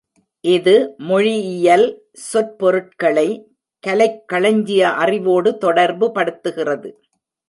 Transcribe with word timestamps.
இது 0.43 0.73
மொழியியல் 1.09 1.85
சொற்பொருட்களை 2.23 3.27
கலைக்களஞ்சிய 3.83 4.81
அறிவோடு 5.03 5.51
தொடர்புபடுத்துகிறது. 5.61 6.89